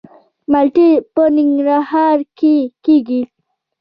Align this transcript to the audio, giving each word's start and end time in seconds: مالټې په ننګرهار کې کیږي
مالټې 0.51 0.89
په 1.13 1.23
ننګرهار 1.37 2.17
کې 2.37 2.55
کیږي 2.83 3.21